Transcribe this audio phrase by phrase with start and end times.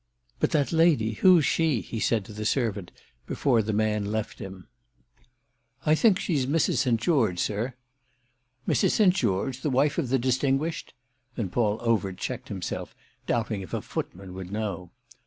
[0.39, 2.91] "But that lady, who's she?" he said to the servant
[3.27, 4.67] before the man left him.
[5.85, 6.77] "I think she's Mrs.
[6.77, 6.99] St.
[6.99, 7.75] George, sir."
[8.67, 8.93] "Mrs.
[8.93, 9.13] St.
[9.13, 10.95] George, the wife of the distinguished—"
[11.35, 12.95] Then Paul Overt checked himself,
[13.27, 14.89] doubting if a footman would know.